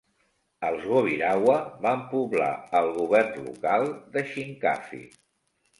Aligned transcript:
Els 0.69 0.87
gobirawa 0.93 1.57
van 1.85 2.03
poblar 2.15 2.49
el 2.81 2.91
govern 2.97 3.41
local 3.53 3.87
de 4.17 4.27
Shinkafi. 4.33 5.07